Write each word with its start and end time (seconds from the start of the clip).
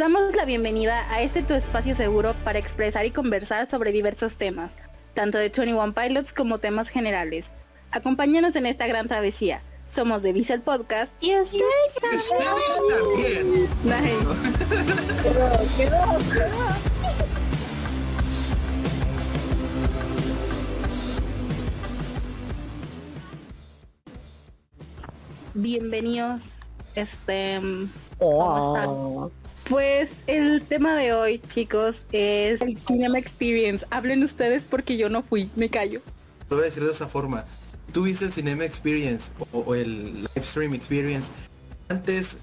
damos 0.00 0.34
la 0.34 0.44
bienvenida 0.46 1.06
a 1.12 1.20
este 1.20 1.42
tu 1.42 1.52
espacio 1.52 1.94
seguro 1.94 2.34
para 2.42 2.58
expresar 2.58 3.04
y 3.04 3.10
conversar 3.10 3.68
sobre 3.68 3.92
diversos 3.92 4.36
temas, 4.36 4.76
tanto 5.12 5.36
de 5.36 5.52
21 5.54 5.92
Pilots 5.92 6.32
como 6.32 6.56
temas 6.56 6.88
generales. 6.88 7.52
Acompáñanos 7.90 8.56
en 8.56 8.64
esta 8.64 8.86
gran 8.86 9.08
travesía. 9.08 9.60
Somos 9.88 10.22
de 10.22 10.32
Visa 10.32 10.58
Podcast 10.58 11.14
y 11.20 11.38
ustedes 11.38 11.64
también. 12.00 13.68
Bienvenidos. 25.52 26.59
Este, 26.94 27.60
¿cómo 28.18 28.76
están? 29.30 29.50
Pues 29.68 30.24
el 30.26 30.62
tema 30.62 30.96
de 30.96 31.12
hoy, 31.12 31.38
chicos, 31.46 32.04
es 32.10 32.60
el 32.60 32.76
Cinema 32.80 33.18
Experience. 33.18 33.86
Hablen 33.90 34.24
ustedes 34.24 34.64
porque 34.64 34.96
yo 34.96 35.08
no 35.08 35.22
fui, 35.22 35.48
me 35.54 35.68
callo. 35.68 36.02
Lo 36.48 36.56
voy 36.56 36.64
a 36.64 36.66
decir 36.66 36.84
de 36.84 36.90
esa 36.90 37.06
forma. 37.06 37.44
Tú 37.92 38.02
viste 38.02 38.24
el 38.24 38.32
Cinema 38.32 38.64
Experience 38.64 39.30
o, 39.52 39.74
el 39.74 40.22
Live 40.22 40.42
Stream 40.42 40.74
Experience. 40.74 41.30
Antes 41.88 42.38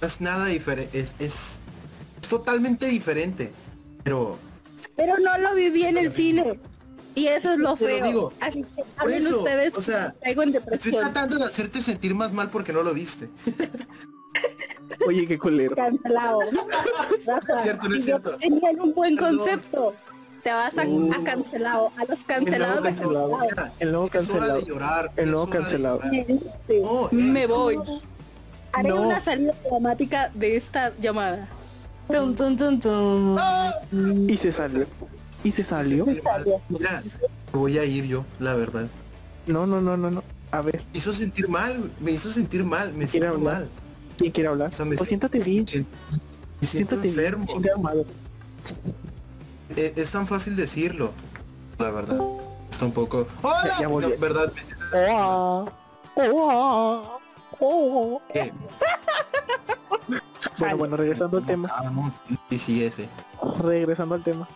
no 0.00 0.06
es 0.06 0.20
nada 0.20 0.46
diferente, 0.46 0.98
es, 0.98 1.14
es, 1.18 1.58
totaltamente 2.28 2.86
diferente. 2.86 3.50
Pero... 4.02 4.38
Pero 4.94 5.16
no 5.18 5.38
lo 5.38 5.54
viví 5.54 5.84
en 5.84 5.96
el 5.96 6.12
cine. 6.12 6.58
Y 7.18 7.26
eso 7.26 7.52
es 7.52 7.58
lo 7.58 7.74
feo. 7.74 8.32
Así 8.38 8.62
que 8.62 8.84
hablen 8.96 9.26
ustedes. 9.26 9.76
O 9.76 9.82
sea, 9.82 10.14
estoy 10.70 10.92
tratando 10.92 11.36
de 11.36 11.46
hacerte 11.46 11.82
sentir 11.82 12.14
más 12.14 12.32
mal 12.32 12.48
porque 12.48 12.72
no 12.72 12.84
lo 12.84 12.94
viste. 12.94 13.28
Oye, 15.06 15.26
qué 15.26 15.36
culero. 15.36 15.74
Cancelado. 15.74 16.40
cierto, 17.62 17.88
no 17.88 17.94
es 17.96 18.04
cierto. 18.04 18.36
Tenían 18.36 18.80
un 18.80 18.94
buen 18.94 19.16
concepto. 19.16 19.94
Te 20.44 20.52
vas 20.52 20.78
a, 20.78 20.86
uh. 20.86 21.12
a, 21.12 21.24
cancelado, 21.24 21.92
a 21.96 22.04
los 22.04 22.22
cancelados. 22.22 22.86
El 22.86 23.02
nuevo 23.12 23.28
cancelado. 23.28 23.70
El 23.80 23.92
nuevo 23.92 24.08
cancelado. 24.08 24.60
Llorar, 24.60 25.12
el 25.16 25.30
nuevo 25.32 25.50
cancelado. 25.50 26.00
Me 27.10 27.46
voy. 27.48 27.78
Haré 28.72 28.92
una 28.92 29.18
salida 29.18 29.54
dramática 29.68 30.30
de 30.34 30.56
esta 30.56 30.92
llamada. 31.00 31.48
Tum, 32.08 32.34
tum, 32.36 32.56
tum, 32.56 32.78
tum. 32.78 33.36
Y 34.30 34.36
se 34.36 34.52
salió. 34.52 34.86
Y 35.44 35.52
se 35.52 35.64
salió. 35.64 36.04
Mira, 36.68 37.02
voy 37.52 37.78
a 37.78 37.84
ir 37.84 38.06
yo, 38.06 38.24
la 38.38 38.54
verdad. 38.54 38.88
No, 39.46 39.66
no, 39.66 39.80
no, 39.80 39.96
no, 39.96 40.10
no. 40.10 40.22
A 40.50 40.60
ver. 40.62 40.84
Me 40.92 40.98
hizo 40.98 41.12
sentir 41.12 41.48
mal, 41.48 41.90
me 42.00 42.12
hizo 42.12 42.32
sentir 42.32 42.64
mal, 42.64 42.92
me 42.92 43.06
siento 43.06 43.38
mal. 43.38 43.68
¿Quién 44.16 44.32
quiere 44.32 44.48
hablar? 44.48 44.72
pues 44.96 45.08
siéntate 45.08 45.38
bien. 45.38 45.66
siéntate 46.60 47.08
enfermo. 47.08 47.46
Eh, 49.76 49.92
es, 49.96 50.10
tan 50.10 50.26
fácil 50.26 50.56
decirlo, 50.56 51.12
la 51.78 51.90
verdad. 51.90 52.18
Está 52.70 52.86
un 52.86 52.92
poco. 52.92 53.26
¡Hola! 53.42 53.70
Ya, 53.80 53.88
¿Verdad? 53.88 54.52
bueno, 60.58 60.76
bueno, 60.76 60.96
regresando 60.96 61.38
al 61.38 61.46
tema. 61.46 61.70
Sí, 62.50 62.58
sí, 62.58 62.84
ese. 62.84 63.08
Regresando 63.62 64.14
al 64.16 64.22
tema. 64.22 64.48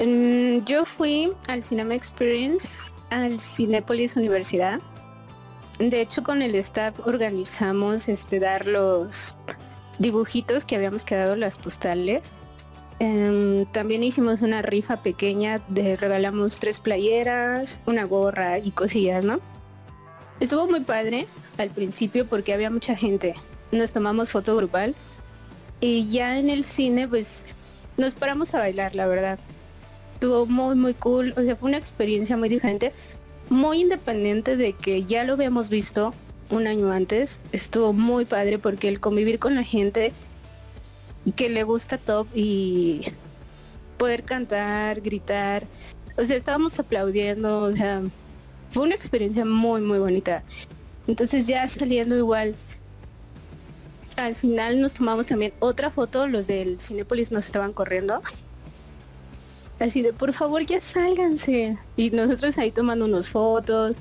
Mm, 0.00 0.64
yo 0.64 0.84
fui 0.84 1.32
al 1.48 1.62
Cinema 1.62 1.94
Experience, 1.94 2.92
al 3.10 3.40
Cinepolis 3.40 4.16
Universidad. 4.16 4.80
De 5.80 6.00
hecho, 6.00 6.22
con 6.22 6.40
el 6.42 6.54
staff 6.54 6.94
organizamos 7.04 8.08
este 8.08 8.38
dar 8.38 8.66
los 8.66 9.34
dibujitos 9.98 10.64
que 10.64 10.76
habíamos 10.76 11.02
quedado 11.02 11.34
las 11.34 11.58
postales. 11.58 12.30
Em, 13.00 13.66
también 13.66 14.02
hicimos 14.02 14.42
una 14.42 14.62
rifa 14.62 15.02
pequeña, 15.02 15.60
de 15.68 15.96
regalamos 15.96 16.58
tres 16.58 16.78
playeras, 16.78 17.80
una 17.86 18.04
gorra 18.04 18.58
y 18.58 18.70
cosillas, 18.70 19.24
¿no? 19.24 19.40
Estuvo 20.40 20.68
muy 20.68 20.80
padre 20.80 21.26
al 21.58 21.70
principio 21.70 22.26
porque 22.26 22.52
había 22.52 22.70
mucha 22.70 22.96
gente. 22.96 23.34
Nos 23.72 23.92
tomamos 23.92 24.30
foto 24.30 24.56
grupal 24.56 24.94
y 25.80 26.08
ya 26.08 26.38
en 26.38 26.50
el 26.50 26.62
cine 26.62 27.08
pues 27.08 27.44
nos 27.96 28.14
paramos 28.14 28.54
a 28.54 28.60
bailar, 28.60 28.94
la 28.94 29.06
verdad. 29.06 29.38
Estuvo 30.18 30.46
muy 30.46 30.74
muy 30.74 30.94
cool, 30.94 31.32
o 31.36 31.42
sea, 31.42 31.54
fue 31.54 31.68
una 31.68 31.78
experiencia 31.78 32.36
muy 32.36 32.48
diferente 32.48 32.92
muy 33.50 33.80
independiente 33.80 34.56
de 34.56 34.72
que 34.72 35.04
ya 35.04 35.24
lo 35.24 35.34
habíamos 35.34 35.68
visto 35.68 36.12
un 36.50 36.66
año 36.66 36.90
antes, 36.90 37.40
estuvo 37.52 37.92
muy 37.92 38.24
padre 38.24 38.58
porque 38.58 38.88
el 38.88 39.00
convivir 39.00 39.38
con 39.38 39.54
la 39.54 39.64
gente 39.64 40.12
que 41.36 41.48
le 41.48 41.62
gusta 41.62 41.98
top 41.98 42.26
y 42.34 43.06
poder 43.98 44.22
cantar, 44.22 45.00
gritar, 45.00 45.66
o 46.16 46.24
sea, 46.24 46.36
estábamos 46.36 46.78
aplaudiendo, 46.78 47.60
o 47.62 47.72
sea, 47.72 48.02
fue 48.70 48.84
una 48.84 48.94
experiencia 48.94 49.44
muy, 49.44 49.80
muy 49.80 49.98
bonita. 49.98 50.42
Entonces 51.06 51.46
ya 51.46 51.66
saliendo 51.68 52.16
igual, 52.16 52.54
al 54.16 54.34
final 54.34 54.80
nos 54.80 54.94
tomamos 54.94 55.26
también 55.26 55.52
otra 55.58 55.90
foto, 55.90 56.26
los 56.26 56.46
del 56.46 56.80
Cinépolis 56.80 57.30
nos 57.30 57.46
estaban 57.46 57.72
corriendo 57.72 58.22
así 59.80 60.02
de 60.02 60.12
por 60.12 60.32
favor 60.32 60.64
ya 60.64 60.80
sálganse. 60.80 61.78
Y 61.96 62.10
nosotros 62.10 62.58
ahí 62.58 62.70
tomando 62.70 63.04
unas 63.04 63.28
fotos. 63.28 63.96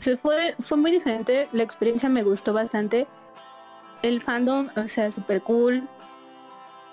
Se 0.00 0.16
fue, 0.16 0.54
fue 0.60 0.78
muy 0.78 0.90
diferente, 0.92 1.48
la 1.52 1.64
experiencia 1.64 2.08
me 2.08 2.22
gustó 2.22 2.52
bastante. 2.52 3.06
El 4.02 4.20
fandom, 4.20 4.68
o 4.76 4.86
sea, 4.86 5.10
súper 5.10 5.42
cool. 5.42 5.88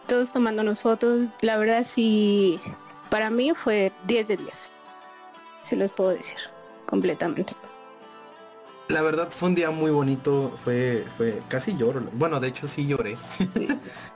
Todos 0.08 0.32
tomándonos 0.32 0.82
fotos. 0.82 1.28
La 1.42 1.58
verdad 1.58 1.84
sí, 1.84 2.60
para 3.10 3.30
mí 3.30 3.54
fue 3.54 3.92
10 4.08 4.28
de 4.28 4.38
10. 4.38 4.70
Se 5.64 5.76
los 5.76 5.92
puedo 5.92 6.12
decir, 6.12 6.38
completamente. 6.88 7.54
La 8.88 9.02
verdad 9.02 9.30
fue 9.32 9.50
un 9.50 9.56
día 9.56 9.72
muy 9.72 9.90
bonito, 9.90 10.54
fue, 10.58 11.06
fue, 11.18 11.42
casi 11.48 11.76
lloro. 11.76 12.02
Bueno, 12.14 12.40
de 12.40 12.50
hecho 12.50 12.68
sí 12.68 12.86
lloré. 12.86 13.18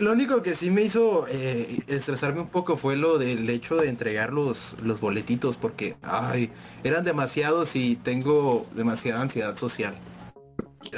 Lo, 0.00 0.12
único 0.12 0.42
que 0.42 0.56
sí 0.56 0.72
me 0.72 0.82
hizo 0.82 1.26
eh, 1.28 1.78
estresarme 1.86 2.40
un 2.40 2.48
poco 2.48 2.76
fue 2.76 2.96
lo 2.96 3.16
del 3.16 3.48
hecho 3.48 3.76
de 3.76 3.88
entregar 3.88 4.32
los, 4.32 4.74
los 4.82 5.00
boletitos 5.00 5.56
porque 5.56 5.96
ay, 6.02 6.50
eran 6.82 7.04
demasiados 7.04 7.76
y 7.76 7.94
tengo 7.94 8.66
demasiada 8.74 9.22
ansiedad 9.22 9.54
social. 9.56 9.94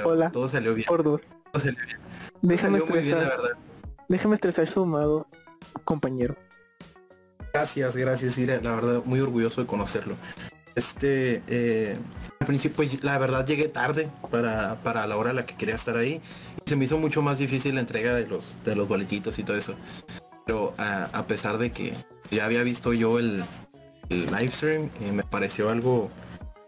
Hola. 0.03 0.31
Todo 0.31 0.49
salió 0.49 0.75
bien. 0.75 0.87
Por 0.89 1.03
dos. 1.03 1.21
Todo 1.53 1.63
salió 1.63 1.79
bien. 1.85 1.99
Déjame 2.41 2.79
estresar. 2.79 3.39
Déjame 4.09 4.35
estresar 4.37 4.67
sumado, 4.67 5.27
compañero. 5.85 6.35
Gracias, 7.53 7.95
gracias, 7.95 8.39
Ira. 8.39 8.63
La 8.63 8.77
verdad, 8.77 9.03
muy 9.05 9.21
orgulloso 9.21 9.61
de 9.61 9.67
conocerlo. 9.67 10.15
Este, 10.75 11.43
eh, 11.49 11.97
al 12.39 12.47
principio, 12.47 12.85
la 13.03 13.19
verdad, 13.19 13.47
llegué 13.47 13.69
tarde 13.69 14.09
para, 14.31 14.77
para 14.83 15.07
la 15.07 15.17
hora 15.17 15.31
a 15.31 15.33
la 15.33 15.47
que 15.47 15.57
quería 15.57 15.75
estar 15.75 15.97
ahí. 15.97 16.21
Y 16.65 16.69
se 16.69 16.77
me 16.77 16.85
hizo 16.85 16.99
mucho 16.99 17.23
más 17.23 17.39
difícil 17.39 17.75
la 17.75 17.81
entrega 17.81 18.15
de 18.15 18.27
los, 18.27 18.63
de 18.65 18.77
los 18.77 18.89
boletitos 18.89 19.39
y 19.39 19.43
todo 19.43 19.57
eso. 19.57 19.75
Pero 20.47 20.75
a, 20.79 21.25
pesar 21.27 21.59
de 21.59 21.71
que 21.71 21.95
ya 22.31 22.45
había 22.45 22.63
visto 22.63 22.93
yo 22.93 23.19
el, 23.19 23.43
el 24.09 24.27
live 24.27 24.51
stream, 24.51 24.91
eh, 25.01 25.13
me 25.13 25.23
pareció 25.23 25.69
algo... 25.71 26.11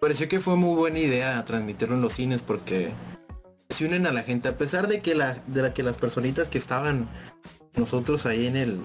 pareció 0.00 0.28
que 0.28 0.40
fue 0.40 0.56
muy 0.56 0.76
buena 0.76 0.98
idea 0.98 1.44
transmitirlo 1.44 1.96
en 1.96 2.02
los 2.02 2.14
cines 2.14 2.42
porque 2.42 2.92
se 3.68 3.86
unen 3.86 4.06
a 4.06 4.12
la 4.12 4.22
gente. 4.22 4.48
A 4.48 4.58
pesar 4.58 4.88
de 4.88 5.00
que, 5.00 5.14
la, 5.14 5.38
de 5.46 5.62
la, 5.62 5.74
que 5.74 5.82
las 5.82 5.96
personitas 5.96 6.48
que 6.48 6.58
estaban 6.58 7.08
nosotros 7.74 8.26
ahí 8.26 8.46
en 8.46 8.56
el, 8.56 8.80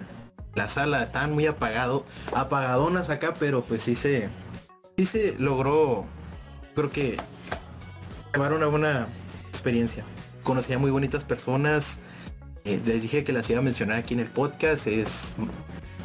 la 0.56 0.68
sala 0.68 1.04
estaban 1.04 1.34
muy 1.34 1.46
apagado, 1.46 2.06
apagadonas 2.34 3.10
acá, 3.10 3.36
pero 3.38 3.64
pues 3.64 3.82
sí 3.82 3.96
se 3.96 4.30
sí 4.98 5.06
se 5.06 5.36
logró, 5.38 6.06
creo 6.74 6.92
que, 6.92 7.18
llevar 8.34 8.54
una 8.54 8.66
buena 8.66 9.08
experiencia. 9.48 10.04
Conocí 10.42 10.74
a 10.74 10.80
muy 10.80 10.90
bonitas 10.90 11.24
personas. 11.24 12.00
Eh, 12.66 12.82
les 12.84 13.04
dije 13.04 13.24
que 13.24 13.32
las 13.32 13.48
iba 13.52 13.60
a 13.60 13.62
mencionar 13.62 13.98
aquí 13.98 14.16
en 14.16 14.22
el 14.22 14.30
podcast. 14.32 14.88
Es 14.88 15.36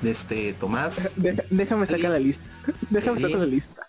de 0.03 0.11
este 0.11 0.53
Tomás. 0.53 1.15
déjame 1.51 1.87
sacar 1.87 2.11
la 2.11 2.19
lista. 2.19 2.45
Déjame 2.91 3.21
sacar 3.21 3.39
la 3.39 3.47
lista. 3.47 3.89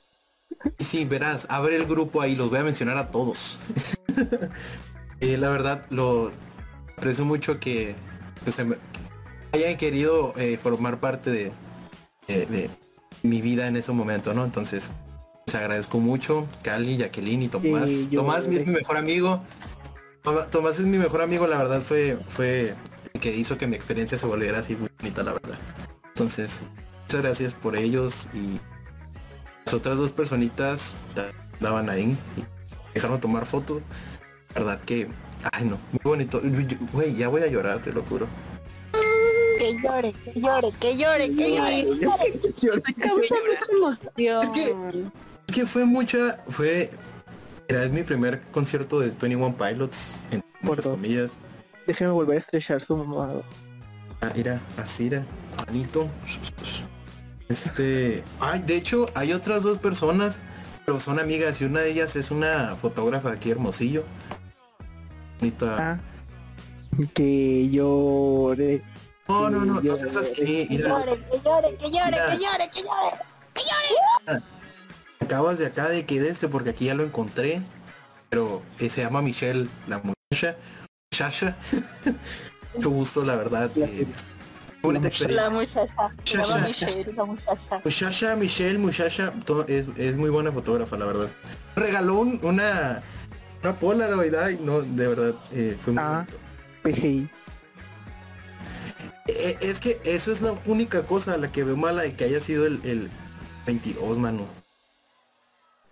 Y 0.77 0.83
sí, 0.85 1.03
verás, 1.03 1.47
abre 1.49 1.75
el 1.75 1.85
grupo 1.85 2.21
ahí, 2.21 2.37
los 2.37 2.49
voy 2.49 2.59
a 2.59 2.63
mencionar 2.63 2.97
a 2.97 3.11
todos. 3.11 3.59
eh, 5.19 5.37
la 5.37 5.49
verdad, 5.49 5.85
lo 5.89 6.31
aprecio 6.97 7.25
mucho 7.25 7.59
que 7.59 7.95
hayan 9.51 9.75
querido 9.75 10.33
eh, 10.37 10.57
formar 10.57 11.01
parte 11.01 11.29
de, 11.29 11.51
de, 12.27 12.69
mi 13.23 13.41
vida 13.41 13.67
en 13.67 13.77
ese 13.77 13.91
momento, 13.91 14.33
¿no? 14.33 14.45
Entonces, 14.45 14.91
les 15.47 15.55
agradezco 15.55 15.99
mucho, 15.99 16.47
Cali, 16.61 16.97
Jacqueline 16.97 17.43
y 17.43 17.47
Tomás. 17.47 17.89
Tomás 18.13 18.45
es 18.45 18.65
mi 18.65 18.73
mejor 18.73 18.97
amigo. 18.97 19.41
Tomás 20.51 20.79
es 20.79 20.85
mi 20.85 20.97
mejor 20.97 21.21
amigo, 21.21 21.47
la 21.47 21.57
verdad 21.57 21.81
fue, 21.81 22.17
fue 22.29 22.75
el 23.13 23.19
que 23.19 23.35
hizo 23.35 23.57
que 23.57 23.67
mi 23.67 23.75
experiencia 23.75 24.17
se 24.17 24.25
volviera 24.25 24.59
así 24.59 24.75
muy 24.75 24.89
bonita, 24.99 25.23
la 25.23 25.33
verdad. 25.33 25.57
Entonces, 26.09 26.63
muchas 27.03 27.21
gracias 27.21 27.53
por 27.55 27.75
ellos 27.75 28.27
y 28.33 28.59
las 29.65 29.73
otras 29.73 29.97
dos 29.97 30.11
personitas 30.11 30.95
daban 31.59 31.89
ahí 31.89 32.17
y 32.37 32.93
dejaron 32.93 33.19
tomar 33.19 33.45
fotos. 33.45 33.81
La 34.55 34.61
verdad 34.61 34.79
que, 34.83 35.09
ay 35.51 35.65
no, 35.65 35.79
muy 35.91 36.01
bonito. 36.03 36.41
Güey, 36.93 37.15
ya 37.15 37.27
voy 37.27 37.41
a 37.41 37.47
llorar, 37.47 37.81
te 37.81 37.91
lo 37.91 38.03
juro. 38.03 38.27
Que 39.81 39.81
llore, 39.81 40.13
que 40.79 40.97
llore, 40.97 41.35
que 41.35 41.55
llore, 41.55 41.85
que 42.39 42.53
llore. 42.53 42.81
Causa 42.99 43.35
mucha 43.35 43.71
emoción. 43.71 44.43
Es 44.43 44.49
que, 44.49 44.69
es 45.47 45.53
que 45.55 45.65
fue 45.65 45.85
mucha, 45.85 46.43
fue, 46.47 46.91
era, 47.67 47.83
es 47.83 47.91
mi 47.91 48.03
primer 48.03 48.41
concierto 48.51 48.99
de 48.99 49.09
21 49.09 49.55
Pilots, 49.57 50.15
en 50.31 50.41
Por 50.41 50.69
muchas 50.69 50.85
dos. 50.85 50.95
comillas. 50.95 51.39
Déjeme 51.87 52.11
volver 52.11 52.35
a 52.37 52.39
estrechar 52.39 52.81
su 52.83 52.95
mamá. 52.97 53.41
Ah, 54.21 54.31
era, 54.35 54.61
así 54.77 55.07
era, 55.07 55.25
manito. 55.67 56.09
Este, 57.49 58.23
ay, 58.39 58.61
de 58.61 58.77
hecho, 58.77 59.07
hay 59.15 59.33
otras 59.33 59.63
dos 59.63 59.77
personas, 59.77 60.39
pero 60.85 60.99
son 60.99 61.19
amigas 61.19 61.61
y 61.61 61.65
una 61.65 61.81
de 61.81 61.91
ellas 61.91 62.15
es 62.15 62.31
una 62.31 62.75
fotógrafa 62.75 63.31
aquí 63.31 63.51
hermosillo. 63.51 64.05
Bonita. 65.39 65.75
Ah, 65.77 65.99
que 67.13 67.69
llore. 67.69 68.81
No, 69.27 69.49
no, 69.49 69.65
no, 69.65 69.81
no 69.81 69.97
seas 69.97 70.15
así. 70.15 70.33
Que 70.35 70.67
llore, 70.77 71.23
que 71.31 71.39
llore, 71.43 71.77
que 71.77 71.91
llore, 71.91 72.11
Mira. 72.11 72.27
que 72.27 72.37
llore, 72.37 72.69
que 73.53 73.61
llore. 73.61 74.43
acabas 75.19 75.57
de 75.59 75.67
acá 75.67 75.89
de 75.89 76.05
que 76.05 76.19
de 76.19 76.29
este, 76.29 76.47
porque 76.47 76.71
aquí 76.71 76.85
ya 76.85 76.93
lo 76.95 77.03
encontré. 77.03 77.61
Pero 78.29 78.61
eh, 78.79 78.89
se 78.89 79.01
llama 79.01 79.21
Michelle, 79.21 79.67
la 79.87 79.99
muchacha. 79.99 80.57
Muchacha. 81.11 81.55
Mucho 82.75 82.89
gusto, 82.89 83.23
la 83.23 83.35
verdad. 83.35 83.71
eh, 83.77 84.07
bonita 84.81 85.07
experiencia. 85.07 85.43
La 85.43 85.49
muchacha, 85.51 86.09
Muchacha. 86.09 86.57
Michelle, 86.59 87.13
la 87.13 87.25
muchacha. 87.25 87.81
Muchacha, 87.83 88.35
Michelle, 88.35 88.77
muchacha, 88.79 89.31
to- 89.45 89.65
es, 89.67 89.87
es 89.97 90.17
muy 90.17 90.31
buena 90.31 90.51
fotógrafa, 90.51 90.97
la 90.97 91.05
verdad. 91.05 91.29
Regaló 91.75 92.15
un- 92.15 92.39
una 92.43 93.01
una 93.63 93.79
Polaroid, 93.79 94.33
ay, 94.35 94.59
no, 94.61 94.81
de 94.81 95.07
verdad, 95.07 95.35
eh, 95.53 95.77
fue 95.79 95.93
muy 95.93 96.03
Ah. 96.03 96.25
bonito. 96.25 96.37
PGI. 97.01 97.29
Eh, 99.27 99.57
es 99.61 99.79
que 99.79 100.01
eso 100.03 100.31
es 100.31 100.41
la 100.41 100.53
única 100.65 101.05
cosa 101.05 101.33
a 101.33 101.37
la 101.37 101.51
que 101.51 101.63
veo 101.63 101.77
mala 101.77 102.01
de 102.01 102.15
que 102.15 102.25
haya 102.25 102.41
sido 102.41 102.65
el, 102.65 102.81
el 102.83 103.09
22, 103.65 104.17
mano. 104.19 104.41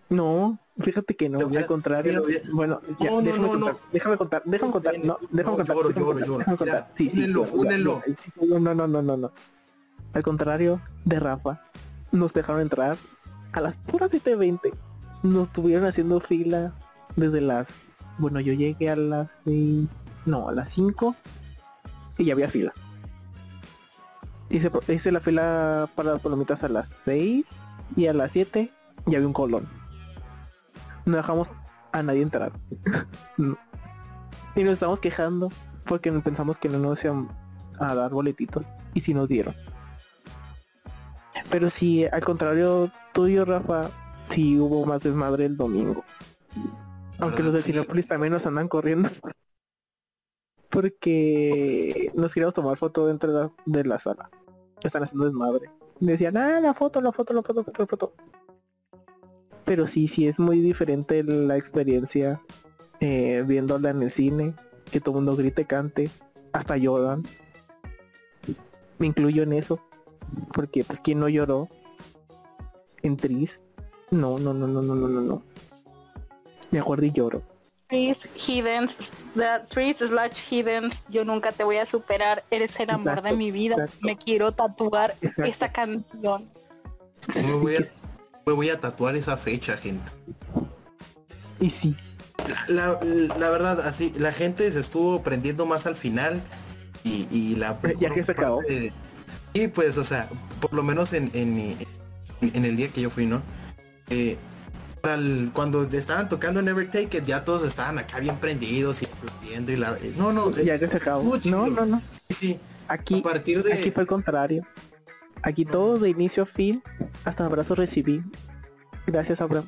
No, 0.09 0.59
fíjate 0.79 1.15
que 1.15 1.29
no, 1.29 1.39
hubiera- 1.39 1.61
al 1.61 1.67
contrario. 1.67 2.23
Bueno, 2.51 2.81
ya, 2.99 3.09
No, 3.11 3.21
no, 3.21 3.21
déjame, 3.21 3.41
no, 3.47 3.51
contar, 3.53 3.73
no. 3.73 3.79
déjame 3.93 4.17
contar, 4.17 4.41
déjame 4.45 4.71
contar, 4.73 4.93
no, 4.99 5.17
déjame 5.31 5.43
No, 5.43 5.55
contar, 5.57 5.75
lloro, 5.77 5.87
déjame 5.89 6.05
lloro, 6.05 6.11
contar, 6.11 6.27
lloro. 6.27 6.37
déjame 6.39 6.57
contar. 6.57 6.87
Ya, 6.89 6.91
Sí, 6.95 7.09
sí, 7.09 7.19
únelo, 7.23 7.45
ya, 7.45 7.51
únelo. 7.53 8.03
no, 8.59 8.75
no, 8.75 8.87
no, 8.87 9.01
no, 9.01 9.17
no. 9.17 9.31
Al 10.13 10.23
contrario 10.23 10.81
de 11.05 11.19
Rafa, 11.21 11.61
nos 12.11 12.33
dejaron 12.33 12.61
entrar 12.61 12.97
a 13.53 13.61
las 13.61 13.77
puras 13.77 14.11
7.20. 14.11 14.73
Nos 15.23 15.47
estuvieron 15.47 15.85
haciendo 15.85 16.19
fila 16.19 16.73
desde 17.15 17.39
las... 17.39 17.81
Bueno, 18.17 18.41
yo 18.41 18.51
llegué 18.51 18.89
a 18.89 18.97
las 18.97 19.31
6... 19.45 19.87
No, 20.25 20.49
a 20.49 20.51
las 20.51 20.69
5 20.73 21.15
y 22.17 22.25
ya 22.25 22.33
había 22.33 22.49
fila. 22.49 22.73
Hice, 24.51 24.69
hice 24.89 25.11
la 25.11 25.21
fila 25.21 25.89
para 25.95 26.13
las 26.13 26.21
palomitas 26.21 26.63
a 26.63 26.69
las 26.69 26.99
6 27.05 27.55
y 27.95 28.07
a 28.07 28.13
las 28.13 28.31
7 28.33 28.71
ya 29.05 29.17
había 29.17 29.27
un 29.27 29.33
colón. 29.33 29.67
No 31.05 31.17
dejamos 31.17 31.51
a 31.91 32.03
nadie 32.03 32.21
entrar. 32.21 32.51
No. 33.37 33.57
Y 34.55 34.63
nos 34.63 34.73
estamos 34.73 34.99
quejando 34.99 35.49
porque 35.85 36.11
pensamos 36.11 36.57
que 36.57 36.67
no 36.67 36.77
nos 36.77 37.03
iban 37.03 37.29
a 37.79 37.95
dar 37.95 38.11
boletitos 38.11 38.69
y 38.93 39.01
si 39.01 39.13
nos 39.13 39.29
dieron. 39.29 39.55
Pero 41.49 41.69
si 41.69 42.05
al 42.05 42.23
contrario 42.23 42.91
tuyo, 43.13 43.45
Rafa, 43.45 43.89
sí 44.29 44.59
hubo 44.59 44.85
más 44.85 45.03
desmadre 45.03 45.45
el 45.45 45.57
domingo. 45.57 46.03
Aunque 47.19 47.43
los 47.43 47.53
de. 47.53 47.61
Cinepolis 47.61 48.07
también 48.07 48.33
nos 48.33 48.45
andan 48.45 48.67
corriendo. 48.67 49.09
Porque 50.69 52.11
nos 52.15 52.33
queríamos 52.33 52.53
tomar 52.53 52.77
foto 52.77 53.07
dentro 53.07 53.33
de 53.33 53.43
la, 53.43 53.51
de 53.65 53.83
la 53.83 53.99
sala. 53.99 54.29
Están 54.83 55.03
haciendo 55.03 55.25
desmadre. 55.25 55.69
Decían, 55.99 56.37
ah, 56.37 56.59
la 56.59 56.73
foto, 56.73 57.01
la 57.01 57.11
foto, 57.11 57.33
la 57.33 57.43
foto, 57.43 57.59
la 57.59 57.63
foto, 57.63 57.81
la 57.83 57.87
foto. 57.87 58.13
Pero 59.65 59.85
sí, 59.85 60.07
sí 60.07 60.27
es 60.27 60.39
muy 60.39 60.59
diferente 60.59 61.23
la 61.23 61.57
experiencia 61.57 62.41
eh, 62.99 63.43
viéndola 63.47 63.91
en 63.91 64.01
el 64.01 64.11
cine. 64.11 64.55
Que 64.91 64.99
todo 64.99 65.11
el 65.11 65.25
mundo 65.25 65.35
grite, 65.35 65.65
cante. 65.65 66.09
Hasta 66.53 66.77
lloran. 66.77 67.23
Me 68.97 69.07
incluyo 69.07 69.43
en 69.43 69.53
eso. 69.53 69.79
Porque 70.53 70.83
pues 70.83 71.01
quien 71.01 71.19
no 71.19 71.29
lloró 71.29 71.69
en 73.03 73.17
Tris. 73.17 73.61
No, 74.09 74.39
no, 74.39 74.53
no, 74.53 74.67
no, 74.67 74.81
no, 74.81 74.95
no, 74.95 75.07
no, 75.07 75.21
no. 75.21 75.43
Me 76.71 76.79
acuerdo 76.79 77.05
y 77.05 77.11
lloro. 77.11 77.43
Trees, 77.91 78.29
Hiddens, 78.35 79.11
the 79.35 79.59
Trees 79.69 79.97
slash 79.97 80.49
Hiddens, 80.49 81.03
yo 81.09 81.25
nunca 81.25 81.51
te 81.51 81.65
voy 81.65 81.75
a 81.75 81.85
superar, 81.85 82.43
eres 82.49 82.79
el 82.79 82.89
amor 82.89 83.09
Exacto, 83.09 83.29
de 83.29 83.35
mi 83.35 83.51
vida, 83.51 83.75
exacto. 83.75 83.97
me 84.01 84.15
quiero 84.17 84.53
tatuar 84.53 85.13
Exacto. 85.21 85.43
esta 85.51 85.71
canción. 85.73 86.45
Me 87.35 87.53
voy, 87.55 87.75
a, 87.75 87.77
Que- 87.79 87.89
me 88.45 88.53
voy 88.53 88.69
a 88.69 88.79
tatuar 88.79 89.17
esa 89.17 89.35
fecha, 89.35 89.75
gente. 89.75 90.09
Y 91.59 91.69
sí, 91.69 91.95
La, 92.69 92.97
la- 93.03 93.35
la 93.37 93.49
verdad, 93.49 93.81
así, 93.81 94.13
la 94.15 94.31
gente 94.31 94.71
se 94.71 94.79
estuvo 94.79 95.21
prendiendo 95.21 95.65
más 95.65 95.85
al 95.85 95.97
final 95.97 96.41
y, 97.03 97.27
y 97.29 97.57
la... 97.57 97.77
Ya 97.99 98.09
que 98.13 98.23
se 98.23 98.31
acabó. 98.31 98.61
Y 99.53 99.67
pues, 99.67 99.97
o 99.97 100.03
sea, 100.05 100.29
por 100.61 100.73
lo 100.73 100.81
menos 100.81 101.11
en, 101.11 101.29
en, 101.33 101.75
en 102.41 102.63
el 102.65 102.77
día 102.77 102.87
que 102.87 103.01
yo 103.01 103.09
fui, 103.09 103.25
¿no? 103.25 103.41
Eh, 104.09 104.37
al- 105.03 105.49
cuando 105.53 105.83
estaban 105.83 106.29
tocando 106.29 106.61
Never 106.61 106.89
Take 106.89 107.17
It, 107.17 107.25
ya 107.25 107.43
todos 107.43 107.63
estaban 107.65 107.97
acá 107.99 108.19
bien 108.19 108.37
prendidos 108.37 109.01
y 109.01 109.05
aplaudiendo 109.05 109.71
y 109.71 109.75
la... 109.77 109.97
eh, 110.01 110.13
No, 110.17 110.31
no, 110.33 110.49
eh, 110.55 110.65
ya 110.65 110.77
que 110.79 110.87
se 110.87 110.97
acabó. 110.97 111.19
estuvo 111.21 111.37
chido. 111.37 111.67
No, 111.67 111.69
no, 111.69 111.85
no. 111.85 112.01
sí, 112.29 112.35
sí. 112.35 112.59
Aquí, 112.87 113.19
A 113.19 113.21
partir 113.23 113.63
de... 113.63 113.73
aquí 113.73 113.91
fue 113.91 114.03
el 114.03 114.07
contrario. 114.07 114.65
Aquí 115.43 115.65
todo 115.65 115.97
de 115.97 116.09
inicio 116.09 116.43
a 116.43 116.45
fin, 116.45 116.83
hasta 117.25 117.45
abrazo 117.45 117.73
recibí. 117.75 118.21
Gracias 119.07 119.41
Abraham. 119.41 119.65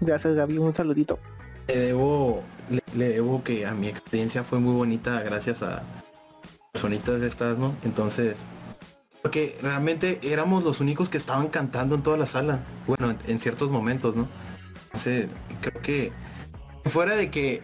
Gracias 0.00 0.34
Gaby, 0.34 0.58
un 0.58 0.72
saludito. 0.72 1.18
le 1.68 1.76
debo 1.76 2.42
le, 2.70 2.80
le 2.96 3.08
debo 3.10 3.42
que 3.44 3.66
a 3.66 3.74
mi 3.74 3.88
experiencia 3.88 4.44
fue 4.44 4.60
muy 4.60 4.72
bonita 4.74 5.20
gracias 5.22 5.62
a 5.62 5.82
personitas 6.72 7.20
de 7.20 7.26
estas 7.26 7.58
no 7.58 7.74
entonces 7.84 8.38
porque 9.22 9.56
realmente 9.62 10.18
éramos 10.22 10.64
los 10.64 10.80
únicos 10.80 11.08
que 11.08 11.18
estaban 11.18 11.48
cantando 11.48 11.94
en 11.94 12.02
toda 12.02 12.16
la 12.16 12.26
sala 12.26 12.60
bueno 12.86 13.10
en, 13.10 13.18
en 13.26 13.40
ciertos 13.40 13.70
momentos 13.70 14.16
no 14.16 14.28
entonces 14.86 15.28
creo 15.60 15.82
que 15.82 16.12
fuera 16.86 17.14
de 17.16 17.30
que 17.30 17.62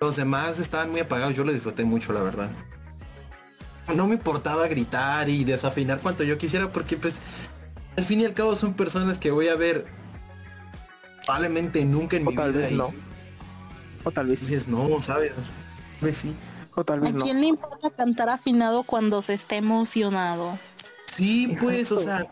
los 0.00 0.16
demás 0.16 0.58
estaban 0.58 0.90
muy 0.90 1.00
apagados 1.00 1.34
yo 1.34 1.44
lo 1.44 1.52
disfruté 1.52 1.84
mucho 1.84 2.12
la 2.12 2.20
verdad 2.22 2.50
no 3.94 4.06
me 4.06 4.14
importaba 4.14 4.66
gritar 4.68 5.28
y 5.28 5.44
desafinar 5.44 6.00
cuanto 6.00 6.22
yo 6.24 6.38
quisiera 6.38 6.70
porque 6.70 6.96
pues 6.96 7.18
al 7.96 8.04
fin 8.04 8.20
y 8.20 8.24
al 8.24 8.34
cabo 8.34 8.56
son 8.56 8.74
personas 8.74 9.18
que 9.18 9.30
voy 9.30 9.48
a 9.48 9.54
ver 9.54 9.86
probablemente 11.26 11.84
nunca 11.84 12.16
en 12.16 12.26
O 12.26 12.30
mi 12.30 12.36
tal 12.36 12.52
vida 12.52 12.62
vez 12.62 12.72
y- 12.72 12.76
no. 12.76 12.92
O 14.04 14.10
tal 14.10 14.26
vez. 14.26 14.40
Dices, 14.40 14.66
no, 14.66 15.00
¿sabes? 15.00 15.32
Tal 15.36 15.44
vez 16.00 16.16
sí. 16.16 16.34
O 16.74 16.84
tal 16.84 16.98
¿A 16.98 17.02
vez 17.02 17.14
no. 17.14 17.20
quién 17.22 17.40
le 17.40 17.46
importa 17.46 17.90
cantar 17.90 18.28
afinado 18.30 18.82
cuando 18.82 19.22
se 19.22 19.34
esté 19.34 19.56
emocionado? 19.56 20.58
Sí, 21.16 21.56
pues, 21.60 21.92
o 21.92 22.00
sea, 22.00 22.26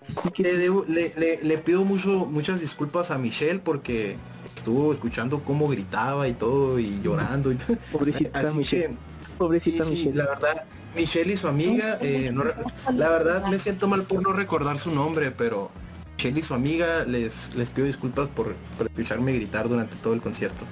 Sí 0.00 0.14
que 0.34 0.42
le, 0.42 0.50
sí. 0.50 0.56
debo- 0.68 0.84
le, 0.86 1.14
le- 1.16 1.42
le 1.42 1.58
pido 1.58 1.84
mucho, 1.84 2.26
muchas 2.26 2.60
disculpas 2.60 3.10
a 3.10 3.18
Michelle 3.18 3.60
porque 3.60 4.16
estuvo 4.54 4.92
escuchando 4.92 5.42
cómo 5.44 5.68
gritaba 5.68 6.26
y 6.28 6.34
todo 6.34 6.78
y 6.78 7.00
llorando 7.02 7.52
y 7.52 7.56
todo. 7.56 7.76
Pobrecita 7.92 8.40
Así 8.40 8.56
Michelle. 8.56 8.88
que, 8.88 8.96
Pobrecita 9.38 9.84
sí, 9.84 9.90
sí, 9.90 9.96
Michelle. 10.08 10.18
la 10.18 10.26
verdad, 10.26 10.64
Michelle 10.96 11.32
y 11.32 11.36
su 11.36 11.48
amiga, 11.48 11.98
eh, 12.00 12.30
no 12.32 12.44
la 12.44 13.08
verdad 13.10 13.46
me 13.46 13.58
siento 13.58 13.88
mal 13.88 14.02
por 14.04 14.22
no 14.22 14.32
recordar 14.32 14.78
su 14.78 14.90
nombre, 14.92 15.30
pero 15.30 15.70
Michelle 16.16 16.40
y 16.40 16.42
su 16.42 16.54
amiga 16.54 17.04
les, 17.04 17.54
les 17.54 17.70
pido 17.70 17.86
disculpas 17.86 18.28
por, 18.28 18.54
por 18.76 18.86
escucharme 18.88 19.32
gritar 19.34 19.68
durante 19.68 19.96
todo 19.96 20.14
el 20.14 20.20
concierto. 20.20 20.64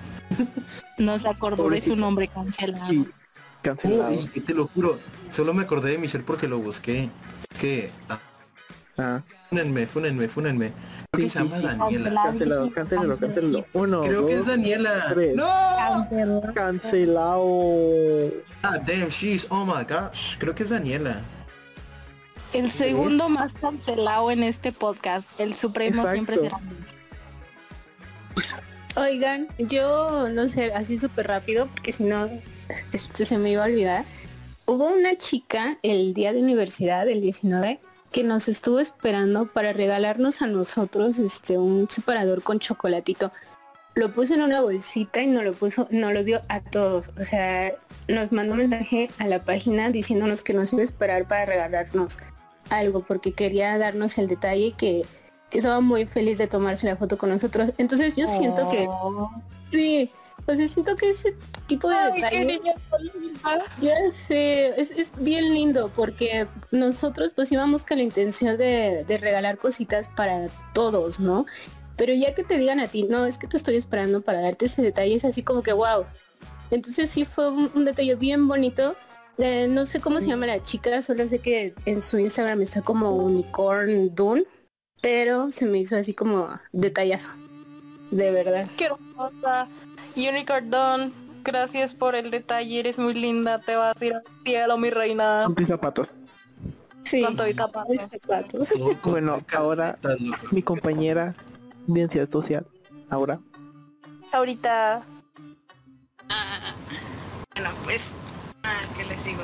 No 0.98 1.18
se 1.18 1.28
acordó 1.28 1.68
de 1.70 1.80
su 1.80 1.96
nombre 1.96 2.28
cancelado. 2.28 2.88
Sí, 2.88 3.08
cancelado. 3.62 4.08
Oh, 4.08 4.12
y, 4.12 4.30
y 4.34 4.40
te 4.40 4.54
lo 4.54 4.66
juro, 4.68 4.98
solo 5.30 5.54
me 5.54 5.62
acordé 5.62 5.92
de 5.92 5.98
Michelle 5.98 6.24
porque 6.24 6.48
lo 6.48 6.58
busqué. 6.58 7.10
Que, 7.58 7.90
ah, 8.08 8.20
Ah, 8.98 9.22
fúnenme, 9.48 9.86
fúnenme, 9.86 10.28
fúnenme. 10.28 10.72
Creo 11.10 11.16
Sí, 11.16 11.22
que 11.22 11.28
se 11.30 11.38
sí, 11.38 11.38
llama 11.38 11.56
sí. 11.58 11.64
Daniela. 11.64 12.22
cancelado, 12.22 12.70
cancelado, 12.74 13.16
cancelado. 13.18 13.66
Uno, 13.72 14.00
Creo 14.02 14.26
que 14.26 14.32
es 14.34 14.38
dos, 14.40 14.48
Daniela. 14.48 15.06
tres. 15.08 15.36
No. 15.36 15.46
Cancelado. 15.78 16.54
Cancelado. 16.54 18.30
Ah, 18.62 18.78
damn, 18.86 19.08
she's, 19.08 19.46
oh 19.48 19.64
my 19.64 19.84
gosh. 19.88 20.36
Creo 20.38 20.54
que 20.54 20.64
es 20.64 20.68
Daniela. 20.70 21.22
El 22.52 22.70
segundo 22.70 23.30
más 23.30 23.54
cancelado 23.54 24.30
en 24.30 24.42
este 24.42 24.70
podcast. 24.72 25.26
El 25.38 25.54
supremo 25.56 26.02
Exacto. 26.02 26.12
siempre 26.12 26.36
será. 26.36 26.58
Oigan, 28.96 29.48
yo 29.58 30.28
no 30.30 30.46
sé, 30.48 30.74
así 30.74 30.98
súper 30.98 31.28
rápido, 31.28 31.68
porque 31.68 31.92
si 31.92 32.02
no, 32.04 32.28
este 32.92 33.24
se 33.24 33.38
me 33.38 33.52
iba 33.52 33.62
a 33.62 33.66
olvidar. 33.66 34.04
Hubo 34.70 34.86
una 34.86 35.16
chica 35.16 35.78
el 35.82 36.14
día 36.14 36.32
de 36.32 36.40
universidad, 36.40 37.08
el 37.08 37.20
19, 37.20 37.80
que 38.12 38.22
nos 38.22 38.46
estuvo 38.46 38.78
esperando 38.78 39.46
para 39.46 39.72
regalarnos 39.72 40.42
a 40.42 40.46
nosotros 40.46 41.18
este 41.18 41.58
un 41.58 41.90
separador 41.90 42.44
con 42.44 42.60
chocolatito. 42.60 43.32
lo 43.96 44.14
puso 44.14 44.34
en 44.34 44.42
una 44.42 44.60
bolsita 44.60 45.22
y 45.22 45.26
nos 45.26 45.42
lo 45.42 45.54
puso, 45.54 45.88
nos 45.90 46.12
lo 46.12 46.22
dio 46.22 46.40
a 46.48 46.60
todos. 46.60 47.10
O 47.18 47.22
sea, 47.22 47.72
nos 48.06 48.30
mandó 48.30 48.52
un 48.52 48.58
mensaje 48.58 49.10
a 49.18 49.26
la 49.26 49.40
página 49.40 49.90
diciéndonos 49.90 50.44
que 50.44 50.54
nos 50.54 50.72
iba 50.72 50.82
a 50.82 50.84
esperar 50.84 51.26
para 51.26 51.46
regalarnos 51.46 52.18
algo 52.68 53.00
porque 53.02 53.32
quería 53.32 53.76
darnos 53.76 54.18
el 54.18 54.28
detalle 54.28 54.74
que, 54.78 55.04
que 55.50 55.58
estaba 55.58 55.80
muy 55.80 56.06
feliz 56.06 56.38
de 56.38 56.46
tomarse 56.46 56.86
la 56.86 56.94
foto 56.94 57.18
con 57.18 57.30
nosotros. 57.30 57.72
Entonces 57.76 58.14
yo 58.14 58.28
siento 58.28 58.70
que 58.70 58.86
Oh. 58.88 59.32
Sí, 60.40 60.44
pues 60.46 60.70
siento 60.70 60.96
que 60.96 61.10
ese 61.10 61.34
tipo 61.66 61.88
de 61.88 61.96
Ay, 61.96 62.12
qué 62.12 62.20
detalle 62.22 62.44
niña 62.44 62.74
tan 62.90 63.02
linda. 63.02 63.58
ya 63.80 63.96
sé, 64.12 64.80
es, 64.80 64.90
es 64.90 65.12
bien 65.16 65.52
lindo 65.54 65.90
porque 65.94 66.46
nosotros 66.70 67.32
pues 67.34 67.50
íbamos 67.52 67.84
con 67.84 67.98
la 67.98 68.04
intención 68.04 68.56
de, 68.56 69.04
de 69.06 69.18
regalar 69.18 69.58
cositas 69.58 70.08
para 70.08 70.48
todos, 70.74 71.20
¿no? 71.20 71.46
Pero 71.96 72.14
ya 72.14 72.34
que 72.34 72.44
te 72.44 72.56
digan 72.56 72.80
a 72.80 72.88
ti, 72.88 73.02
no, 73.02 73.26
es 73.26 73.36
que 73.36 73.46
te 73.46 73.56
estoy 73.56 73.76
esperando 73.76 74.22
para 74.22 74.40
darte 74.40 74.66
ese 74.66 74.82
detalle, 74.82 75.14
es 75.14 75.24
así 75.24 75.42
como 75.42 75.62
que 75.62 75.72
wow. 75.72 76.06
Entonces 76.70 77.10
sí 77.10 77.24
fue 77.24 77.50
un, 77.50 77.70
un 77.74 77.84
detalle 77.84 78.14
bien 78.14 78.48
bonito. 78.48 78.96
Eh, 79.38 79.66
no 79.68 79.86
sé 79.86 80.00
cómo 80.00 80.20
se 80.20 80.26
llama 80.26 80.46
la 80.46 80.62
chica, 80.62 81.00
solo 81.02 81.26
sé 81.28 81.38
que 81.38 81.74
en 81.86 82.02
su 82.02 82.18
Instagram 82.18 82.60
está 82.62 82.82
como 82.82 83.16
Unicorn 83.16 84.14
Dune, 84.14 84.44
pero 85.00 85.50
se 85.50 85.64
me 85.66 85.78
hizo 85.78 85.96
así 85.96 86.12
como 86.12 86.48
detallazo. 86.72 87.30
De 88.10 88.30
verdad. 88.30 88.68
Qué 88.76 88.86
hermosa. 88.86 89.68
Unicorn 90.16 90.70
Dawn, 90.70 91.12
gracias 91.44 91.92
por 91.92 92.14
el 92.14 92.30
detalle, 92.30 92.80
eres 92.80 92.98
muy 92.98 93.14
linda, 93.14 93.58
te 93.60 93.76
vas 93.76 94.00
a 94.00 94.04
ir 94.04 94.14
al 94.14 94.22
cielo, 94.44 94.76
mi 94.78 94.90
reina. 94.90 95.42
Con 95.46 95.54
tus 95.54 95.68
zapatos. 95.68 96.14
Sí. 97.04 97.22
Con 97.22 97.48
y 97.48 97.54
zapatos. 97.54 97.88
Mis 97.90 98.02
zapatos. 98.02 98.72
Bueno, 99.02 99.42
ahora-. 99.56 99.98
Mi 100.50 100.62
compañera 100.62 101.34
de 101.86 102.02
ansiedad 102.02 102.28
social. 102.28 102.66
Ahora. 103.08 103.40
Ahorita, 104.32 105.02
Ah, 106.30 106.74
bueno, 107.54 107.70
pues, 107.82 108.12
ah, 108.62 108.80
¿qué 108.96 109.04
les 109.04 109.24
digo? 109.24 109.42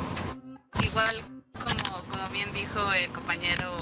Igual, 0.83 1.21
como, 1.59 2.05
como 2.09 2.29
bien 2.29 2.53
dijo 2.53 2.93
el 2.93 3.11
compañero 3.11 3.77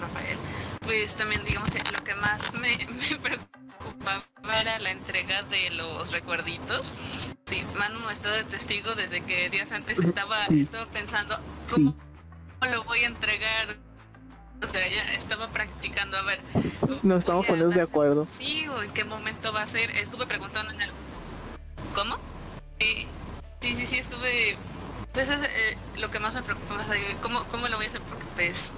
Rafael, 0.00 0.38
pues 0.80 1.16
también 1.16 1.44
digamos 1.44 1.70
que 1.72 1.80
lo 1.92 2.04
que 2.04 2.14
más 2.14 2.54
me, 2.54 2.76
me 3.10 3.18
preocupaba 3.18 3.53
era 4.60 4.78
la 4.78 4.90
entrega 4.90 5.42
de 5.44 5.70
los 5.70 6.12
recuerditos. 6.12 6.90
Sí, 7.46 7.64
Manu 7.78 8.08
está 8.10 8.30
de 8.30 8.44
testigo 8.44 8.94
desde 8.94 9.20
que 9.22 9.50
días 9.50 9.72
antes 9.72 9.98
estaba, 9.98 10.46
Sí. 10.46 10.60
estaba 10.62 10.86
pensando 10.86 11.36
Sí. 11.68 11.74
cómo 11.74 11.94
lo 12.72 12.84
voy 12.84 13.00
a 13.00 13.06
entregar. 13.06 13.76
O 14.62 14.66
sea, 14.66 14.88
ya 14.88 15.12
estaba 15.12 15.48
practicando, 15.48 16.16
a 16.16 16.22
ver. 16.22 16.40
Nos 17.02 17.18
estamos 17.18 17.46
poniendo 17.46 17.74
de 17.74 17.82
acuerdo. 17.82 18.26
Sí, 18.30 18.66
o 18.68 18.82
en 18.82 18.90
qué 18.92 19.04
momento 19.04 19.52
va 19.52 19.62
a 19.62 19.66
ser. 19.66 19.90
Estuve 19.90 20.26
preguntando 20.26 20.72
en 20.72 20.80
el... 20.80 20.90
¿Cómo? 21.94 22.16
Sí, 22.80 23.06
sí, 23.60 23.74
sí, 23.74 23.86
sí, 23.86 23.98
estuve... 23.98 24.56
Pues 25.12 25.28
eso 25.28 25.34
es 25.42 25.48
eh, 25.50 25.76
lo 25.98 26.10
que 26.10 26.18
más 26.18 26.32
me 26.34 26.42
preocupa 26.42 26.74
más. 26.76 26.86
¿Cómo, 27.20 27.44
¿Cómo 27.48 27.68
lo 27.68 27.76
voy 27.76 27.86
a 27.86 27.88
hacer? 27.88 28.00
Porque 28.02 28.24
pues... 28.36 28.72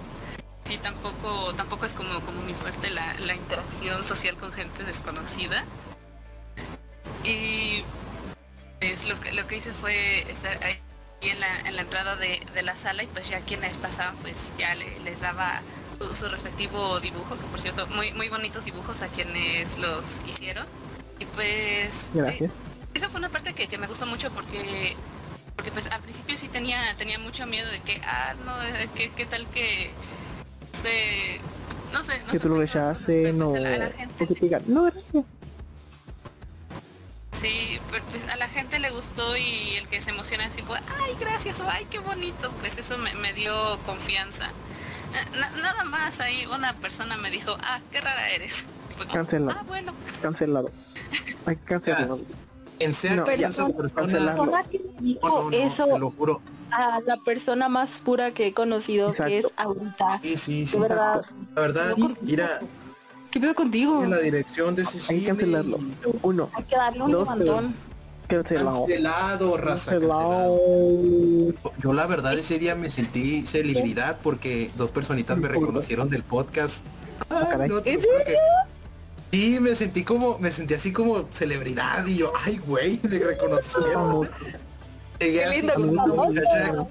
Sí, 0.67 0.79
tampoco, 0.79 1.55
tampoco 1.55 1.87
es 1.87 1.95
como, 1.95 2.21
como 2.23 2.41
mi 2.43 2.53
fuerte 2.53 2.91
la, 2.91 3.15
la 3.21 3.35
interacción 3.37 4.03
social 4.03 4.37
con 4.37 4.53
gente 4.53 4.83
desconocida. 4.83 5.65
Y 7.23 7.85
pues 8.81 9.05
lo 9.09 9.19
que, 9.21 9.33
lo 9.33 9.47
que 9.47 9.59
hice 9.59 9.73
fue 9.73 10.29
estar 10.31 10.59
ahí 10.65 10.81
en 11.21 11.39
la, 11.39 11.61
en 11.61 11.77
la 11.77 11.83
entrada 11.83 12.17
de, 12.17 12.45
de 12.53 12.63
la 12.63 12.77
sala 12.77 13.05
y 13.05 13.07
pues 13.07 13.29
ya 13.29 13.41
quienes 13.41 13.77
pasaban 13.77 14.17
pues 14.17 14.55
ya 14.59 14.75
le- 14.75 14.99
les 15.01 15.21
daba 15.21 15.63
su, 15.99 16.15
su 16.15 16.29
respectivo 16.29 16.99
dibujo, 17.01 17.37
que 17.37 17.45
por 17.47 17.61
cierto, 17.61 17.87
muy, 17.89 18.13
muy 18.13 18.29
bonitos 18.29 18.65
dibujos 18.65 19.03
a 19.03 19.09
quienes 19.09 19.79
los 19.79 20.23
hicieron. 20.27 20.67
Y 21.21 21.25
pues 21.27 22.11
eh, 22.29 22.51
esa 22.95 23.09
fue 23.09 23.19
una 23.21 23.29
parte 23.29 23.55
que, 23.55 23.69
que 23.69 23.79
me 23.79 23.87
gustó 23.87 24.05
mucho 24.07 24.31
porque 24.33 24.97
porque 25.55 25.71
pues 25.73 25.87
al 25.87 26.01
principio 26.03 26.37
sí 26.37 26.49
tenía 26.49 26.95
tenía 26.99 27.19
mucho 27.21 27.47
miedo 27.47 27.71
de 27.71 27.79
que 27.81 28.01
ah 28.05 28.35
no 28.45 28.63
eh, 28.63 28.89
qué, 28.95 29.11
qué 29.17 29.25
tal 29.27 29.47
que 29.49 29.91
se 30.83 31.41
no 31.93 32.03
sé 32.05 32.21
no 32.27 32.33
Que 32.33 32.39
tú 32.39 32.49
lo 32.49 32.55
qué 32.55 32.59
no- 32.59 32.61
rechacen 32.61 33.43
o, 33.43 33.49
pues, 33.49 33.65
a 33.65 33.69
la- 33.79 33.87
o 33.87 33.93
gente 33.93 34.27
que 34.27 34.35
te 34.35 34.41
digan, 34.41 34.63
no, 34.67 34.83
gracias. 34.85 35.25
Sí, 37.33 37.79
pero 37.91 38.03
pues 38.11 38.23
a 38.33 38.37
la 38.37 38.49
gente 38.49 38.79
le 38.79 38.91
gustó 38.91 39.37
y 39.37 39.75
el 39.77 39.87
que 39.89 40.01
se 40.01 40.11
emociona 40.11 40.47
así 40.47 40.63
como, 40.63 40.75
ay, 40.75 41.15
gracias, 41.21 41.61
o 41.61 41.69
ay, 41.69 41.87
qué 41.91 41.99
bonito, 41.99 42.51
pues 42.61 42.79
eso 42.79 42.97
me, 42.99 43.15
me 43.15 43.33
dio 43.35 43.79
confianza. 43.85 44.51
Na- 45.39 45.51
nada 45.63 45.85
más 45.85 46.19
ahí 46.21 46.47
una 46.47 46.75
persona 46.75 47.17
me 47.17 47.31
dijo, 47.31 47.57
ah, 47.63 47.81
qué 47.93 48.01
rara 48.01 48.31
eres. 48.31 48.65
Como, 48.99 49.13
Cancelado. 49.13 49.59
Ah, 49.61 49.65
bueno. 49.67 49.93
Cancelado. 50.23 50.71
Hay 51.45 51.57
que 51.57 51.65
cancelarlo. 51.65 52.21
En 52.79 52.93
sea 52.95 53.17
No, 53.17 53.27
ya, 53.27 53.37
sea 53.37 53.49
esa 53.49 53.69
persona, 53.69 54.01
cancelarlo. 54.03 54.45
persona 54.45 54.65
que 54.71 54.79
me 54.79 55.01
dijo 55.03 55.29
no, 55.29 55.43
no, 55.45 55.51
te 55.51 55.63
eso 55.63 55.99
lo 55.99 56.11
juro. 56.11 56.41
A 56.77 57.01
la 57.01 57.17
persona 57.19 57.69
más 57.69 58.01
pura 58.01 58.31
que 58.33 58.49
he 58.49 58.53
conocido, 58.53 59.13
que 59.13 59.39
es 59.39 59.47
ahorita. 59.57 60.21
Sí, 60.23 60.37
sí, 60.37 60.61
De 60.61 60.67
sí. 60.67 60.79
verdad. 60.79 61.23
La 61.55 61.61
verdad, 61.63 61.95
mira, 62.23 62.61
¿Qué 63.31 63.41
pedo 63.41 63.55
contigo? 63.55 64.03
en 64.05 64.11
la 64.11 64.19
dirección 64.19 64.75
de 64.75 64.83
ese 64.83 64.99
Hay 65.15 65.21
que 65.21 65.27
cancelarlo. 65.27 65.79
Uno, 66.23 66.51
Hay 66.55 66.65
que 66.65 66.77
darle 66.77 67.03
un 67.03 67.11
levantón. 67.13 67.75
cancelado. 68.29 68.81
Cancelado, 68.87 69.57
raza, 69.57 69.91
Cancelado. 69.93 70.57
cancelado. 70.59 71.73
Yo 71.79 71.93
la 71.93 72.07
verdad 72.07 72.35
ese 72.35 72.59
día 72.59 72.75
me 72.75 72.91
sentí 72.91 73.43
celebridad 73.43 74.19
porque 74.23 74.71
dos 74.77 74.91
personitas 74.91 75.37
me 75.39 75.49
reconocieron 75.49 76.09
del 76.11 76.23
podcast. 76.23 76.85
Ah, 77.31 77.47
caray. 77.51 77.69
no 77.69 77.83
te 77.83 77.93
¿En 77.93 77.97
lo 77.97 78.03
juro 78.03 78.25
que- 78.25 78.37
Sí, 79.33 79.59
me 79.61 79.75
sentí 79.75 80.03
como, 80.05 80.39
me 80.39 80.51
sentí 80.51 80.75
así 80.75 80.93
como 80.93 81.27
celebridad 81.33 82.07
y 82.07 82.17
yo, 82.19 82.33
ay 82.45 82.59
güey, 82.59 83.01
me 83.03 83.19
reconocieron. 83.19 83.93
Famoso. 83.93 84.45
Llegué 85.21 85.39
Qué 85.39 85.45
así 85.45 85.67
con 85.69 85.89
una 85.89 86.07
muchacha, 86.07 86.87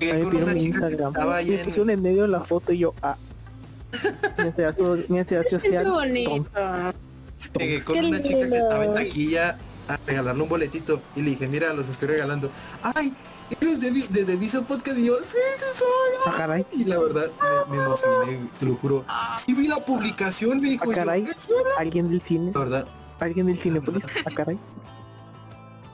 llegué 0.00 0.22
con 0.22 0.36
una 0.36 0.54
mi 0.54 0.60
chica 0.60 0.78
que 0.80 0.86
Instagram. 0.86 1.12
estaba 1.12 1.36
ahí 1.36 1.48
Me 1.50 1.54
en, 1.58 1.64
pusieron 1.64 1.90
en 1.90 2.02
medio 2.02 2.22
de 2.22 2.28
la 2.28 2.40
foto 2.40 2.72
y 2.72 2.78
yo, 2.78 2.94
ah. 3.02 3.16
Mi 4.38 4.44
ansiedad, 4.44 4.76
so- 4.76 4.98
mi 5.08 5.18
ansiedad 5.18 5.42
Qué 5.48 5.56
social. 5.56 5.90
bonito. 5.90 6.44
llegué 7.58 7.84
con 7.84 7.94
Qué 8.00 8.06
una 8.06 8.20
chica 8.20 8.48
que 8.48 8.56
estaba 8.56 8.84
en 8.84 8.94
lindo. 8.94 8.94
taquilla 8.94 9.58
a 9.88 9.98
regalarle 10.06 10.42
un 10.42 10.48
boletito 10.48 11.00
y 11.16 11.22
le 11.22 11.30
dije, 11.30 11.48
mira, 11.48 11.72
los 11.72 11.88
estoy 11.88 12.08
regalando. 12.08 12.50
Ay, 12.82 13.12
eres 13.60 13.80
de, 13.80 13.90
de, 13.90 14.24
de 14.24 14.36
Viso 14.36 14.62
Podcast 14.64 14.98
y 14.98 15.06
yo, 15.06 15.14
sí, 15.16 15.38
sí 15.56 15.64
soy. 15.74 15.86
Ah, 16.26 16.34
caray. 16.36 16.66
Y 16.72 16.84
la 16.84 16.98
verdad 16.98 17.30
me, 17.70 17.76
me 17.76 17.82
emocioné, 17.84 18.48
te 18.58 18.66
lo 18.66 18.74
juro. 18.76 19.04
Sí 19.38 19.54
vi 19.54 19.66
la 19.68 19.76
publicación, 19.84 20.60
me 20.60 20.68
dijo. 20.68 20.84
Ah, 20.84 20.88
yo, 20.88 20.94
caray. 20.94 21.20
"¿En 21.20 21.26
serio?". 21.40 21.56
Alguien 21.78 22.08
del 22.10 22.20
cine. 22.22 22.52
La 22.54 22.60
verdad, 22.60 22.86
Alguien 23.20 23.46
del 23.46 23.58
cine, 23.58 23.80
pues. 23.80 24.04
Ah, 24.26 24.30
caray. 24.34 24.58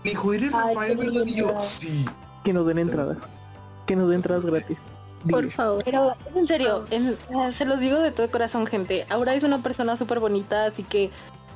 Me 0.05 0.11
dijo, 0.11 0.33
¿eres 0.35 0.53
Rafael, 0.53 0.97
verdad? 0.97 1.23
Y 1.27 1.35
yo, 1.35 1.61
sí. 1.61 2.05
Que 2.45 2.53
nos 2.53 2.67
den 2.67 2.79
entradas. 2.79 3.19
Que 3.87 3.97
nos 3.97 4.09
den 4.09 4.17
entradas 4.17 4.45
gratis. 4.45 4.77
Por 5.29 5.51
favor. 5.51 5.83
Pero 5.85 6.15
en 6.35 6.47
serio, 6.47 6.85
en- 6.91 7.09
eh, 7.09 7.53
se 7.53 7.65
los 7.65 7.81
digo 7.81 7.99
de 7.99 8.11
todo 8.13 8.31
corazón, 8.31 8.67
gente. 8.67 9.07
Aura 9.09 9.35
es 9.35 9.43
una 9.43 9.63
persona 9.63 9.97
súper 9.97 10.21
bonita, 10.21 10.67
así 10.67 10.83
que 10.83 11.11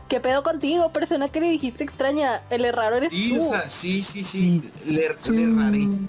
¿qué 0.08 0.20
pedo 0.20 0.42
contigo, 0.42 0.90
persona 0.90 1.28
que 1.28 1.40
le 1.40 1.50
dijiste 1.50 1.84
extraña? 1.84 2.42
El 2.48 2.64
error 2.64 2.94
eres 2.94 3.12
Sí, 3.12 3.34
tú. 3.34 3.42
o 3.42 3.50
sea, 3.50 3.68
sí, 3.68 4.02
sí, 4.02 4.24
sí. 4.24 4.62
Le, 4.86 4.94
le 5.30 5.54
raré. 5.62 5.78
Mm, 5.80 6.08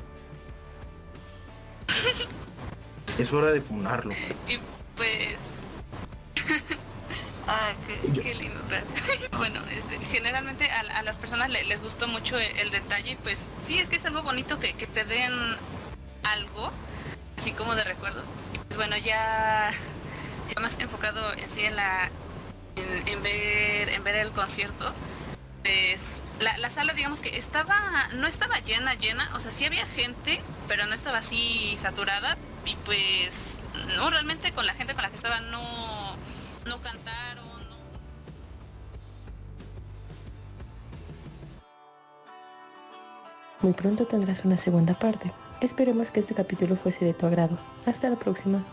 Es 3.18 3.34
hora 3.34 3.52
de 3.52 3.60
funarlo. 3.60 4.14
Y 4.48 4.58
pues... 4.96 5.59
Ay, 7.52 7.76
qué, 7.88 8.22
qué 8.22 8.36
lindo. 8.36 8.60
bueno, 9.38 9.60
este, 9.72 9.98
generalmente 10.12 10.70
a, 10.70 10.82
a 10.82 11.02
las 11.02 11.18
personas 11.18 11.50
le- 11.50 11.64
les 11.64 11.82
gustó 11.82 12.08
mucho 12.08 12.38
el, 12.38 12.58
el 12.60 12.70
detalle, 12.72 13.12
y 13.12 13.16
pues 13.16 13.48
sí, 13.64 13.80
es 13.80 13.88
que 13.90 13.96
es 13.96 14.06
algo 14.06 14.22
bonito 14.22 14.60
que, 14.60 14.74
que 14.74 14.86
te 14.86 15.04
den 15.04 15.34
algo, 16.24 16.72
así 17.38 17.52
como 17.52 17.74
de 17.76 17.84
recuerdo. 17.84 18.22
Y 18.54 18.60
pues 18.60 18.78
bueno, 18.78 18.98
ya, 18.98 19.72
ya 20.54 20.62
más 20.62 20.78
enfocado 20.80 21.34
en 21.34 21.52
sí 21.52 21.62
en 21.66 21.76
la 21.76 22.12
en, 22.76 23.08
en 23.08 23.24
ver 23.24 23.90
en 23.90 24.04
ver 24.04 24.16
el 24.18 24.32
concierto. 24.32 24.94
Pues 25.64 26.22
la, 26.40 26.58
la 26.58 26.70
sala 26.70 26.94
digamos 26.94 27.20
que 27.22 27.36
estaba 27.38 28.10
no 28.14 28.28
estaba 28.28 28.60
llena 28.60 28.94
llena 28.96 29.30
o 29.36 29.40
sea 29.42 29.52
sí 29.52 29.66
había 29.66 29.86
gente 29.86 30.42
pero 30.70 30.86
no 30.86 30.96
estaba 30.96 31.18
así 31.18 31.76
saturada 31.78 32.38
y 32.66 32.76
pues 32.86 33.58
no 33.98 34.10
realmente 34.10 34.54
con 34.54 34.66
la 34.66 34.74
gente 34.74 34.94
con 34.94 35.04
la 35.04 35.10
que 35.10 35.18
estaba 35.18 35.42
no 35.42 36.16
no 36.66 36.82
cantaron 36.82 37.29
Muy 43.62 43.74
pronto 43.74 44.06
tendrás 44.06 44.46
una 44.46 44.56
segunda 44.56 44.94
parte. 44.98 45.34
Esperemos 45.60 46.12
que 46.12 46.22
este 46.22 46.34
capítulo 46.34 46.78
fuese 46.78 47.04
de 47.04 47.14
tu 47.14 47.26
agrado. 47.26 47.58
Hasta 47.86 48.10
la 48.10 48.16
próxima. 48.16 48.64